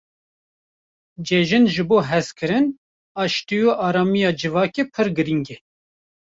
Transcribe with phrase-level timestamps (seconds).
[1.27, 2.65] Cejin ji bo hezkirin,
[3.23, 5.57] aştî û aramiya civakê pir girîng e.